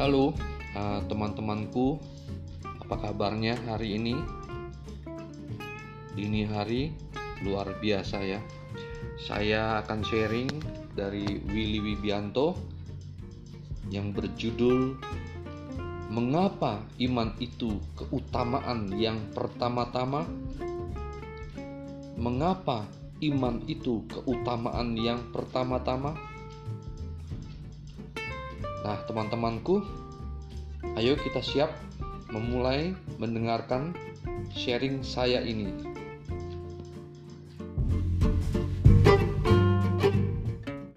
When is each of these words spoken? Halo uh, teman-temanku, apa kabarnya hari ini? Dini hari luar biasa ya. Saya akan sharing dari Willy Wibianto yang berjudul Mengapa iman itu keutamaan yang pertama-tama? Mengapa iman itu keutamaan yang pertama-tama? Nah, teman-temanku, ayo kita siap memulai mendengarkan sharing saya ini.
Halo 0.00 0.32
uh, 0.72 1.04
teman-temanku, 1.12 2.00
apa 2.64 2.96
kabarnya 3.04 3.52
hari 3.68 4.00
ini? 4.00 4.16
Dini 6.16 6.48
hari 6.48 6.96
luar 7.44 7.76
biasa 7.76 8.24
ya. 8.24 8.40
Saya 9.20 9.84
akan 9.84 10.00
sharing 10.00 10.48
dari 10.96 11.44
Willy 11.52 11.84
Wibianto 11.84 12.56
yang 13.92 14.16
berjudul 14.16 14.96
Mengapa 16.08 16.80
iman 16.96 17.36
itu 17.36 17.76
keutamaan 17.92 18.96
yang 18.96 19.20
pertama-tama? 19.36 20.24
Mengapa 22.16 22.88
iman 23.20 23.60
itu 23.68 24.08
keutamaan 24.08 24.96
yang 24.96 25.20
pertama-tama? 25.28 26.29
Nah, 28.80 28.96
teman-temanku, 29.04 29.84
ayo 30.96 31.12
kita 31.20 31.44
siap 31.44 31.68
memulai 32.32 32.96
mendengarkan 33.20 33.92
sharing 34.54 35.04
saya 35.04 35.44
ini. 35.44 35.68